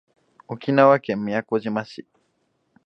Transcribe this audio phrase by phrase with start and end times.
[0.47, 2.07] 沖縄県宮古島市